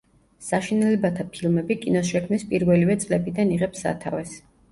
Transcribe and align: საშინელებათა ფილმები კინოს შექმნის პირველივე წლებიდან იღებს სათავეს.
საშინელებათა 0.43 1.25
ფილმები 1.35 1.77
კინოს 1.83 2.09
შექმნის 2.15 2.47
პირველივე 2.53 2.97
წლებიდან 3.05 3.55
იღებს 3.59 3.85
სათავეს. 3.87 4.35